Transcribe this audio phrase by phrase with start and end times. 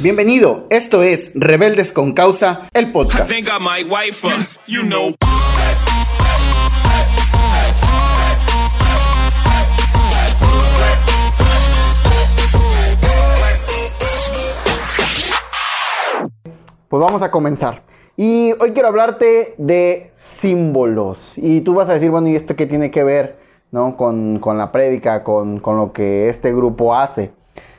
[0.00, 3.30] Bienvenido, esto es Rebeldes con Causa, el I podcast.
[3.30, 4.44] think I might wife her.
[4.66, 5.29] You know.
[16.90, 17.82] Pues vamos a comenzar.
[18.16, 21.34] Y hoy quiero hablarte de símbolos.
[21.38, 23.38] Y tú vas a decir, bueno, ¿y esto qué tiene que ver
[23.70, 23.96] ¿no?
[23.96, 27.30] con, con la prédica, con, con lo que este grupo hace?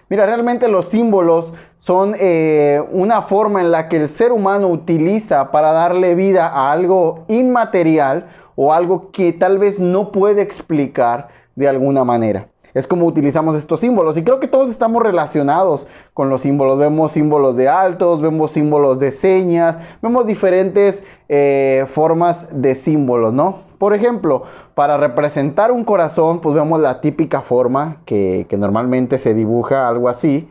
[0.08, 5.52] Mira, realmente los símbolos son eh, una forma en la que el ser humano utiliza
[5.52, 11.68] para darle vida a algo inmaterial o algo que tal vez no puede explicar de
[11.68, 12.48] alguna manera.
[12.74, 16.80] Es como utilizamos estos símbolos y creo que todos estamos relacionados con los símbolos.
[16.80, 23.72] Vemos símbolos de altos, vemos símbolos de señas, vemos diferentes eh, formas de símbolos, ¿no?
[23.78, 24.44] Por ejemplo,
[24.76, 30.08] para representar un corazón, pues vemos la típica forma que, que normalmente se dibuja algo
[30.08, 30.50] así.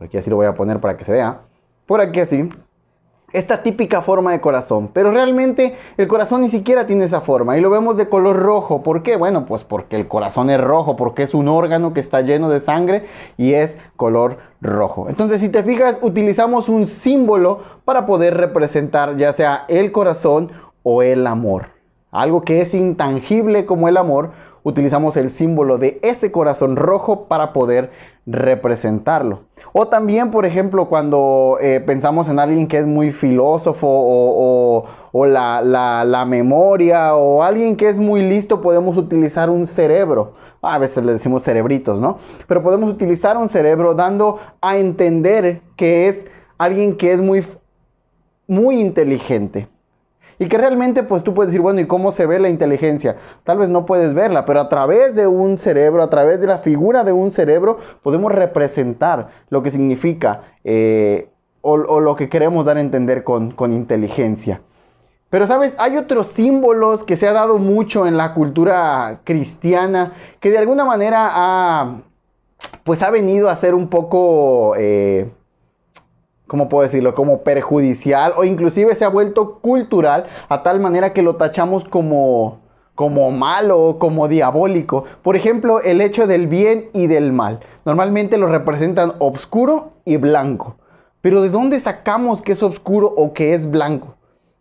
[0.00, 1.42] Aquí así lo voy a poner para que se vea.
[1.86, 2.48] Por aquí así.
[3.32, 4.90] Esta típica forma de corazón.
[4.92, 7.56] Pero realmente el corazón ni siquiera tiene esa forma.
[7.56, 8.82] Y lo vemos de color rojo.
[8.82, 9.16] ¿Por qué?
[9.16, 10.96] Bueno, pues porque el corazón es rojo.
[10.96, 15.08] Porque es un órgano que está lleno de sangre y es color rojo.
[15.08, 21.02] Entonces, si te fijas, utilizamos un símbolo para poder representar ya sea el corazón o
[21.02, 21.70] el amor.
[22.10, 24.32] Algo que es intangible como el amor,
[24.64, 27.90] utilizamos el símbolo de ese corazón rojo para poder
[28.26, 29.40] representarlo.
[29.72, 35.60] O también, por ejemplo, cuando eh, pensamos en alguien que es muy filósofo o, la,
[35.62, 40.34] la- la memoria o alguien que es muy listo, podemos utilizar un cerebro.
[40.62, 42.18] A veces le decimos cerebritos, ¿no?
[42.46, 46.24] Pero podemos utilizar un cerebro dando a entender que es
[46.56, 47.44] alguien que es muy,
[48.46, 49.66] muy inteligente.
[50.42, 53.16] Y que realmente pues tú puedes decir, bueno, ¿y cómo se ve la inteligencia?
[53.44, 56.58] Tal vez no puedes verla, pero a través de un cerebro, a través de la
[56.58, 61.28] figura de un cerebro, podemos representar lo que significa eh,
[61.60, 64.62] o, lo que queremos dar a entender con, con inteligencia.
[65.30, 70.50] Pero sabes, hay otros símbolos que se ha dado mucho en la cultura cristiana que
[70.50, 72.00] de alguna manera ha,
[72.82, 74.74] pues ha venido a ser un poco...
[74.76, 75.30] eh,
[76.52, 77.14] ¿cómo puedo decirlo?
[77.14, 82.58] Como perjudicial o inclusive se ha vuelto cultural a tal manera que lo tachamos como,
[82.94, 85.04] como malo, como diabólico.
[85.22, 87.60] Por ejemplo, el hecho del bien y del mal.
[87.86, 90.76] Normalmente lo representan oscuro y blanco.
[91.22, 94.16] Pero ¿de dónde sacamos que es oscuro o que es blanco?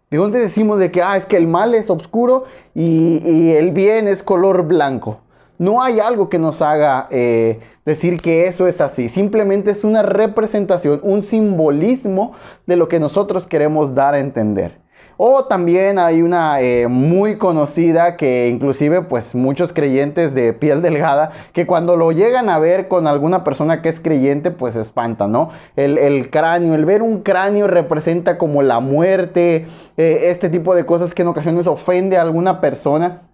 [0.09, 3.71] ¿De dónde decimos de que ah, es que el mal es oscuro y, y el
[3.71, 5.17] bien es color blanco?
[5.61, 9.09] No hay algo que nos haga eh, decir que eso es así.
[9.09, 12.31] Simplemente es una representación, un simbolismo
[12.65, 14.79] de lo que nosotros queremos dar a entender.
[15.17, 21.31] O también hay una eh, muy conocida que inclusive pues muchos creyentes de piel delgada
[21.53, 25.31] que cuando lo llegan a ver con alguna persona que es creyente pues se espantan,
[25.31, 25.51] ¿no?
[25.75, 30.87] El, el cráneo, el ver un cráneo representa como la muerte, eh, este tipo de
[30.87, 33.27] cosas que en ocasiones ofende a alguna persona.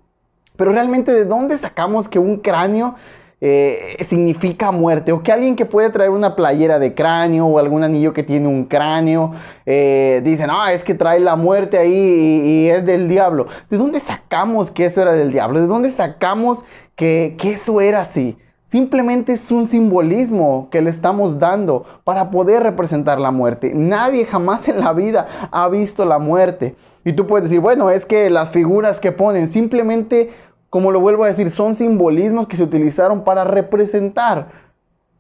[0.58, 2.96] Pero realmente, ¿de dónde sacamos que un cráneo
[3.40, 5.12] eh, significa muerte?
[5.12, 8.48] O que alguien que puede traer una playera de cráneo o algún anillo que tiene
[8.48, 9.34] un cráneo,
[9.66, 13.48] eh, dicen, ah, es que trae la muerte ahí y, y es del diablo.
[13.70, 15.62] ¿De dónde sacamos que eso era del diablo?
[15.62, 16.66] ¿De dónde sacamos
[16.96, 18.38] que, que eso era así?
[18.68, 23.72] Simplemente es un simbolismo que le estamos dando para poder representar la muerte.
[23.74, 26.76] Nadie jamás en la vida ha visto la muerte.
[27.06, 30.34] Y tú puedes decir, bueno, es que las figuras que ponen simplemente,
[30.70, 34.68] como lo vuelvo a decir, son simbolismos que se utilizaron para representar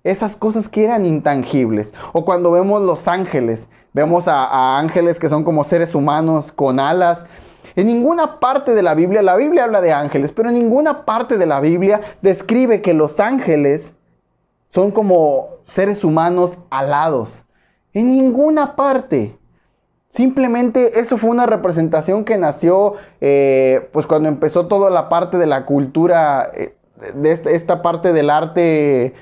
[0.03, 1.93] esas cosas que eran intangibles.
[2.13, 7.25] O cuando vemos los ángeles, vemos a, ángeles que son como seres humanos con alas.
[7.75, 11.37] En ninguna parte de la Biblia, la Biblia habla de ángeles, pero en ninguna parte
[11.37, 13.95] de la Biblia describe que los ángeles
[14.65, 17.45] son como seres humanos alados.
[17.93, 19.36] En ninguna parte.
[20.17, 25.45] Simplemente eso fue una representación que nació eh, pues cuando empezó toda la parte de
[25.45, 26.73] la cultura, eh,
[27.13, 29.13] de esta, parte del arte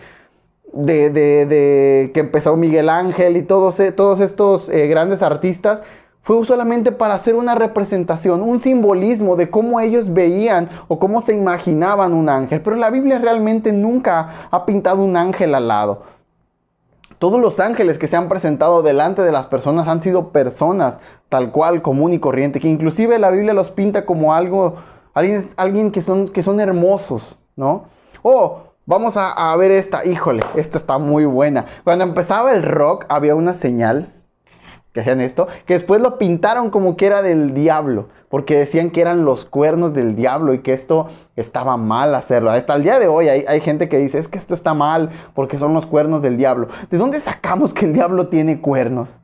[0.71, 5.83] de, que empezó Miguel Ángel y todos, eh, todos estos grandes artistas,
[6.21, 11.33] fue solamente para hacer una representación, un simbolismo de cómo ellos veían o cómo se
[11.33, 12.61] imaginaban un ángel.
[12.61, 16.14] Pero la Biblia realmente nunca ha pintado un ángel al lado.
[17.25, 21.51] Todos los ángeles que se han presentado delante de las personas han sido personas tal
[21.51, 24.75] cual, común y corriente, que inclusive la Biblia los pinta como algo,
[25.15, 27.85] alguien, alguien que, son, que son hermosos, ¿no?
[28.21, 31.65] O vamos a, a ver esta, híjole, esta está muy buena.
[31.83, 34.13] Cuando empezaba el rock había una señal,
[34.95, 39.01] que hacían esto, que después lo pintaron como que era del diablo, porque decían que
[39.01, 42.49] eran los cuernos del diablo y que esto estaba mal hacerlo.
[42.49, 45.09] Hasta el día de hoy hay, hay gente que dice, es que esto está mal
[45.33, 46.69] porque son los cuernos del diablo.
[46.89, 49.19] ¿De dónde sacamos que el diablo tiene cuernos?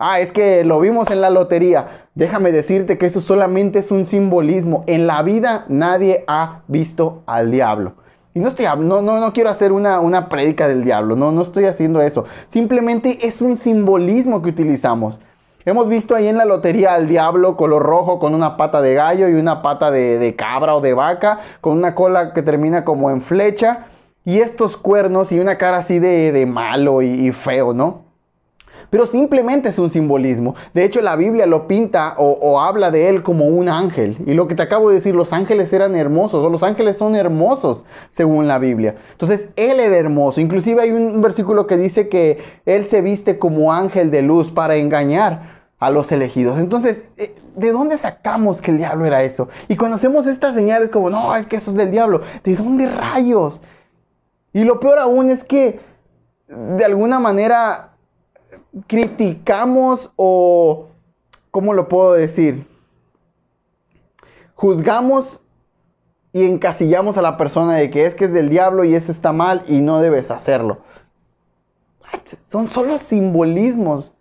[0.00, 2.08] Ah, es que lo vimos en la lotería.
[2.16, 4.82] Déjame decirte que eso solamente es un simbolismo.
[4.88, 7.94] En la vida nadie ha visto al diablo.
[8.36, 11.40] Y no, estoy, no, no, no quiero hacer una, una prédica del diablo, no, no
[11.40, 12.26] estoy haciendo eso.
[12.48, 15.18] Simplemente es un simbolismo que utilizamos.
[15.64, 19.26] Hemos visto ahí en la lotería al diablo color rojo con una pata de gallo
[19.30, 23.10] y una pata de, de cabra o de vaca, con una cola que termina como
[23.10, 23.86] en flecha
[24.26, 28.05] y estos cuernos y una cara así de, de malo y feo, ¿no?
[28.90, 30.54] Pero simplemente es un simbolismo.
[30.74, 34.16] De hecho, la Biblia lo pinta o, habla de él como un ángel.
[34.26, 37.14] Y lo que te acabo de decir, los ángeles eran hermosos, o los ángeles son
[37.14, 38.96] hermosos, según la Biblia.
[39.12, 40.40] Entonces, él era hermoso.
[40.40, 44.50] Inclusive hay un, un versículo que dice que él se viste como ángel de luz
[44.50, 46.58] para engañar a los elegidos.
[46.58, 49.48] Entonces, eh, ¿de dónde sacamos que el diablo era eso?
[49.68, 52.86] Y cuando hacemos estas señales como, no, es que eso es del diablo, ¿de dónde
[52.86, 53.60] rayos?
[54.52, 55.80] Y lo peor aún es que,
[56.48, 57.95] de alguna manera,
[58.86, 60.88] criticamos o,
[61.50, 62.66] ¿cómo lo puedo decir?
[64.54, 65.40] Juzgamos
[66.32, 69.32] y encasillamos a la persona de que es que es del diablo y eso está
[69.32, 70.78] mal y no debes hacerlo.
[72.46, 74.12] Son solo simbolismos.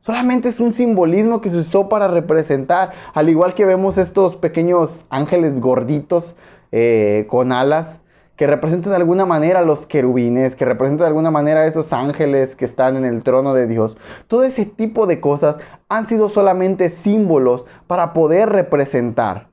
[0.00, 2.92] Solamente es un simbolismo que se usó para representar.
[3.14, 6.36] Al igual que vemos estos pequeños ángeles gorditos
[6.70, 8.00] eh, con alas
[8.36, 11.92] que representan de alguna manera a los querubines, que representan de alguna manera a esos
[11.92, 13.96] ángeles que están en el trono de Dios.
[14.28, 19.48] Todo ese tipo de cosas han sido solamente símbolos para poder representar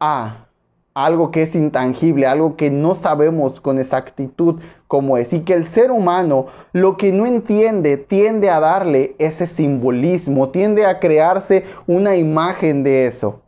[0.00, 0.48] a
[0.92, 5.32] algo que es intangible, algo que no sabemos con exactitud cómo es.
[5.32, 10.84] Y que el ser humano lo que no entiende tiende a darle ese simbolismo, tiende
[10.84, 13.40] a crearse una imagen de eso.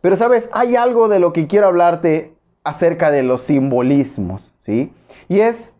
[0.00, 2.34] Pero sabes, hay algo de lo que quiero hablarte
[2.64, 4.92] acerca de los simbolismos, ¿sí?
[5.28, 5.74] Y es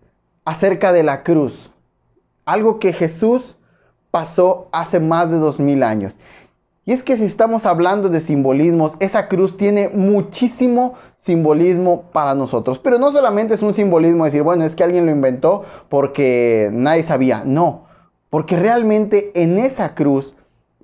[0.44, 1.71] acerca de la cruz.
[2.44, 3.56] Algo que Jesús
[4.11, 6.19] pasó hace más de dos mil años.
[6.85, 12.79] Y es que si estamos hablando de simbolismos, esa cruz tiene muchísimo simbolismo para nosotros.
[12.79, 17.03] Pero no solamente es un simbolismo decir, bueno, es que alguien lo inventó porque nadie
[17.03, 17.44] sabía.
[17.44, 17.85] No,
[18.31, 20.37] porque realmente en esa cruz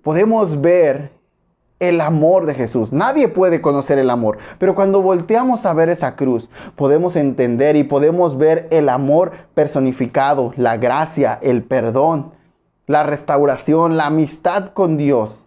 [0.02, 1.15] podemos ver
[1.78, 2.92] el amor de Jesús.
[2.92, 7.84] Nadie puede conocer el amor, pero cuando volteamos a ver esa cruz, podemos entender y
[7.84, 12.32] podemos ver el amor personificado, la gracia, el perdón,
[12.86, 15.46] la restauración, la amistad con Dios.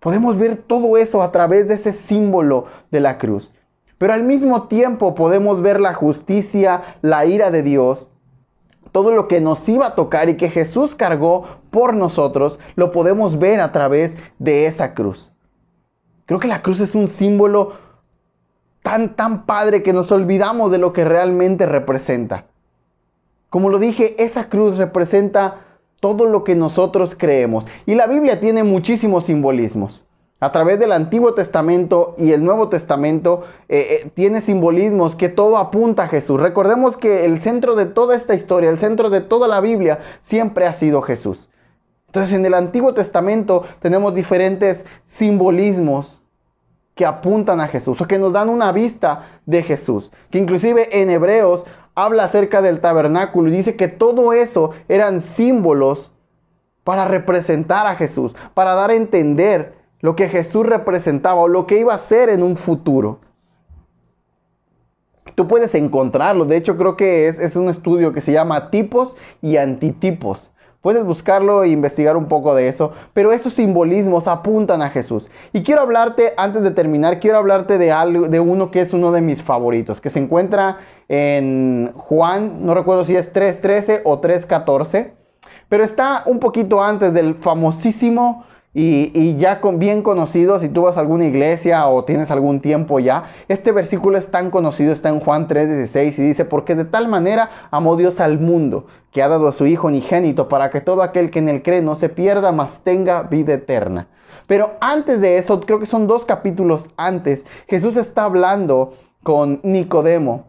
[0.00, 3.52] Podemos ver todo eso a través de ese símbolo de la cruz.
[3.98, 8.08] Pero al mismo tiempo podemos ver la justicia, la ira de Dios,
[8.92, 13.38] todo lo que nos iba a tocar y que Jesús cargó por nosotros, lo podemos
[13.38, 15.32] ver a través de esa cruz.
[16.28, 17.72] Creo que la cruz es un símbolo
[18.82, 22.44] tan, tan padre que nos olvidamos de lo que realmente representa.
[23.48, 25.60] Como lo dije, esa cruz representa
[26.00, 27.64] todo lo que nosotros creemos.
[27.86, 30.06] Y la Biblia tiene muchísimos simbolismos.
[30.38, 35.56] A través del Antiguo Testamento y el Nuevo Testamento eh, eh, tiene simbolismos que todo
[35.56, 36.38] apunta a Jesús.
[36.38, 40.66] Recordemos que el centro de toda esta historia, el centro de toda la Biblia, siempre
[40.66, 41.48] ha sido Jesús.
[42.08, 46.22] Entonces en el Antiguo Testamento tenemos diferentes simbolismos
[46.98, 50.10] que apuntan a Jesús o que nos dan una vista de Jesús.
[50.30, 51.64] Que inclusive en Hebreos
[51.94, 56.10] habla acerca del tabernáculo y dice que todo eso eran símbolos
[56.82, 61.78] para representar a Jesús, para dar a entender lo que Jesús representaba o lo que
[61.78, 63.20] iba a ser en un futuro.
[65.36, 69.16] Tú puedes encontrarlo, de hecho creo que es, es un estudio que se llama tipos
[69.40, 70.50] y antitipos.
[70.80, 75.28] Puedes buscarlo e investigar un poco de eso, pero esos simbolismos apuntan a Jesús.
[75.52, 79.10] Y quiero hablarte, antes de terminar, quiero hablarte de, algo, de uno que es uno
[79.10, 85.12] de mis favoritos, que se encuentra en Juan, no recuerdo si es 3.13 o 3.14,
[85.68, 88.44] pero está un poquito antes del famosísimo
[88.74, 93.00] y, ya con, bien conocido, si tú vas a alguna iglesia o tienes algún tiempo
[93.00, 97.08] ya, este versículo es tan conocido, está en Juan 3:16 y dice, porque de tal
[97.08, 101.02] manera amó Dios al mundo, que ha dado a su Hijo unigénito, para que todo
[101.02, 104.08] aquel que en él cree no se pierda, mas tenga vida eterna.
[104.46, 110.44] Pero antes de eso, creo que son dos capítulos antes, Jesús está hablando con Nicodemo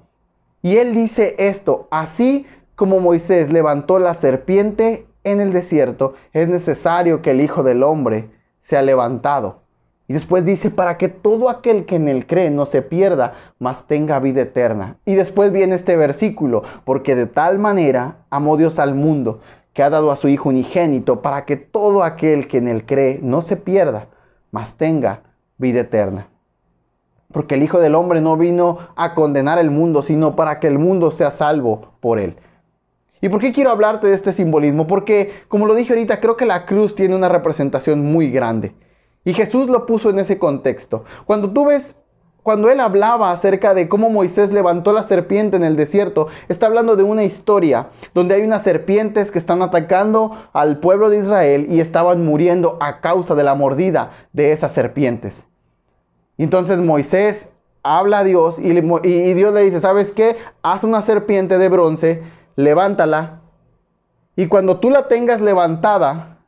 [0.61, 2.45] y él dice esto, así
[2.75, 8.29] como Moisés levantó la serpiente en el desierto, es necesario que el Hijo del Hombre
[8.61, 9.61] sea levantado.
[10.07, 13.85] Y después dice, para que todo aquel que en él cree no se pierda, mas
[13.85, 14.97] tenga vida eterna.
[15.05, 19.39] Y después viene este versículo, porque de tal manera amó Dios al mundo,
[19.71, 23.19] que ha dado a su Hijo unigénito, para que todo aquel que en él cree
[23.21, 24.07] no se pierda,
[24.49, 25.21] mas tenga
[25.59, 26.27] vida eterna.
[27.31, 30.79] Porque el Hijo del Hombre no vino a condenar el mundo, sino para que el
[30.79, 32.35] mundo sea salvo por él.
[33.21, 34.87] ¿Y por qué quiero hablarte de este simbolismo?
[34.87, 38.73] Porque, como lo dije ahorita, creo que la cruz tiene una representación muy grande.
[39.25, 41.03] Y Jesús lo puso en ese contexto.
[41.25, 41.97] Cuando tú ves,
[42.43, 46.95] cuando él hablaba acerca de cómo Moisés levantó la serpiente en el desierto, está hablando
[46.95, 51.81] de una historia donde hay unas serpientes que están atacando al pueblo de Israel y
[51.81, 55.45] estaban muriendo a causa de la mordida de esas serpientes.
[56.37, 57.49] Entonces Moisés
[57.83, 60.37] habla a Dios y, y Dios le dice, ¿sabes qué?
[60.61, 62.23] Haz una serpiente de bronce,
[62.59, 63.41] levántala.
[64.35, 66.39] Y cuando tú la tengas levantada,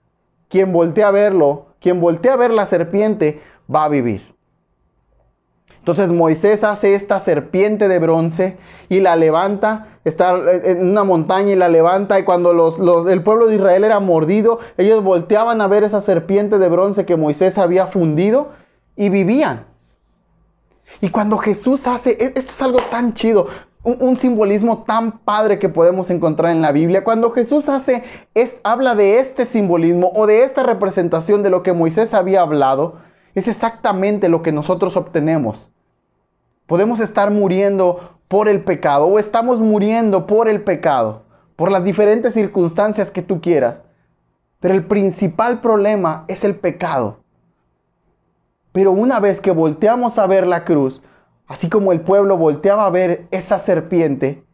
[0.49, 3.41] quien voltea a verlo, quien voltea a ver la serpiente
[3.73, 4.35] va a vivir.
[5.79, 11.55] Entonces Moisés hace esta serpiente de bronce y la levanta, está en una montaña y
[11.55, 16.01] la levanta y cuando el pueblo de Israel era mordido, ellos volteaban a ver esa
[16.01, 18.49] serpiente de bronce que Moisés había fundido
[18.95, 19.65] y vivían.
[20.99, 23.47] Y cuando Jesús hace, e, esto es algo tan chido,
[23.83, 27.03] un, simbolismo tan padre que podemos encontrar en la Biblia.
[27.03, 31.73] Cuando Jesús hace, es, habla de este simbolismo o de esta representación de lo que
[31.73, 32.99] Moisés había hablado,
[33.33, 35.71] es exactamente lo que nosotros obtenemos.
[36.67, 41.23] Podemos estar muriendo por el pecado o estamos muriendo por el pecado,
[41.55, 43.83] por las diferentes circunstancias que tú quieras.
[44.59, 47.17] Pero el principal problema es el pecado.
[48.71, 51.03] Pero una vez que volteamos a ver la cruz,
[51.51, 54.45] Así como el pueblo volteaba a ver esa serpiente,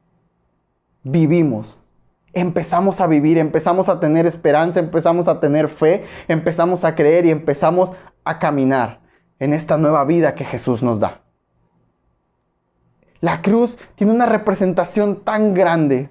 [1.03, 1.79] vivimos.
[2.33, 7.29] Empezamos a vivir, empezamos a tener esperanza, empezamos a tener fe, empezamos a creer y
[7.29, 8.99] empezamos a caminar
[9.37, 11.21] en esta nueva vida que Jesús nos da.
[13.21, 16.09] La cruz tiene una representación tan grande.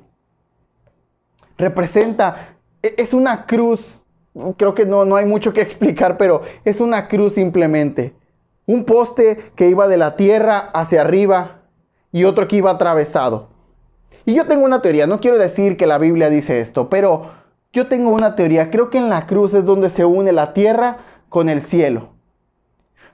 [1.59, 4.05] Representa, e-, es una cruz,
[4.57, 8.15] creo que no, no hay mucho que explicar, pero es una cruz simplemente
[8.67, 11.63] un poste que iba de la tierra hacia arriba
[12.13, 13.49] y otro que iba atravesado.
[14.25, 17.31] Y yo tengo una teoría, no quiero decir que la Biblia dice esto, pero
[17.73, 20.99] yo tengo una teoría, creo que en la cruz es donde se une la tierra
[21.29, 22.11] con el cielo.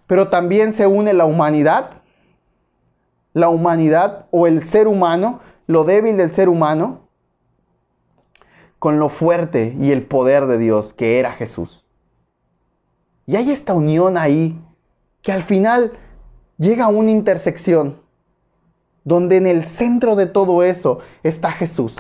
[0.07, 1.91] Pero también se une la humanidad,
[3.35, 7.09] la humanidad o el ser humano, lo débil del ser humano,
[8.79, 11.85] con lo fuerte y el poder de Dios que era Jesús.
[13.27, 14.59] Y hay esta unión ahí
[15.23, 15.93] que al final
[16.59, 18.03] llega a una intersección
[19.05, 21.97] donde en el centro de todo eso está Jesús.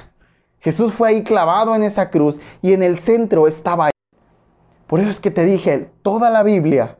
[0.60, 3.92] Jesús fue ahí clavado en esa cruz y en el centro estaba ahí.
[4.86, 6.98] Por eso es que te dije, toda la Biblia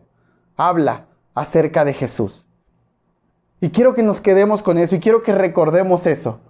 [0.57, 2.47] habla acerca de Jesús.
[3.61, 6.41] Y quiero que nos quedemos con eso y quiero que recordemos eso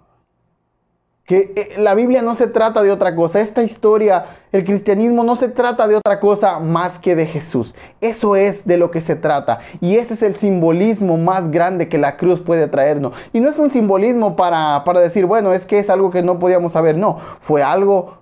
[1.25, 3.39] que eh, la Biblia no se trata de otra cosa.
[3.39, 7.75] Esta historia, el cristianismo no se trata de otra cosa más que de Jesús.
[8.01, 9.59] Eso es de lo que se trata.
[9.79, 13.15] Y ese es el simbolismo más grande que la cruz puede traernos.
[13.31, 16.39] Y no es un simbolismo para, para decir, bueno, es que es algo que no
[16.39, 16.97] podíamos saber.
[16.97, 18.17] No, fue algo,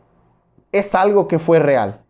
[0.71, 2.01] es algo que fue real.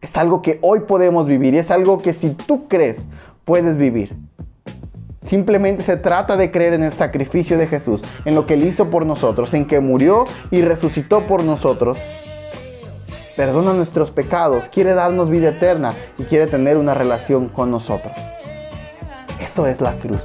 [0.00, 1.52] Es algo que hoy podemos vivir.
[1.52, 3.06] Y es algo que si tú crees,
[3.44, 4.16] puedes vivir.
[5.22, 8.88] Simplemente se trata de creer en el sacrificio de Jesús, en lo que Él hizo
[8.88, 11.98] por nosotros, en que murió y resucitó por nosotros.
[13.36, 18.12] Perdona nuestros pecados, quiere darnos vida eterna y quiere tener una relación con nosotros.
[19.40, 20.20] Eso es la cruz.